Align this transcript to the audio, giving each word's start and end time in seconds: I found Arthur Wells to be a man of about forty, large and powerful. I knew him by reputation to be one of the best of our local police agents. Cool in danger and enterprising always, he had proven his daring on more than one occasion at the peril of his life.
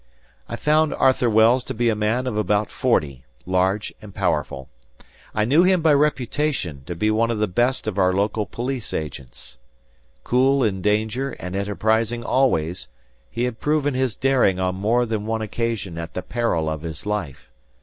I 0.49 0.55
found 0.55 0.95
Arthur 0.95 1.29
Wells 1.29 1.63
to 1.65 1.75
be 1.75 1.87
a 1.87 1.93
man 1.95 2.25
of 2.25 2.35
about 2.35 2.71
forty, 2.71 3.23
large 3.45 3.93
and 4.01 4.15
powerful. 4.15 4.67
I 5.35 5.45
knew 5.45 5.61
him 5.61 5.83
by 5.83 5.93
reputation 5.93 6.81
to 6.87 6.95
be 6.95 7.11
one 7.11 7.29
of 7.29 7.37
the 7.37 7.45
best 7.45 7.85
of 7.85 7.99
our 7.99 8.11
local 8.11 8.47
police 8.47 8.95
agents. 8.95 9.59
Cool 10.23 10.63
in 10.63 10.81
danger 10.81 11.33
and 11.33 11.55
enterprising 11.55 12.23
always, 12.23 12.87
he 13.29 13.43
had 13.43 13.59
proven 13.59 13.93
his 13.93 14.15
daring 14.15 14.59
on 14.59 14.73
more 14.73 15.05
than 15.05 15.27
one 15.27 15.43
occasion 15.43 15.99
at 15.99 16.15
the 16.15 16.23
peril 16.23 16.67
of 16.67 16.81
his 16.81 17.05
life. 17.05 17.51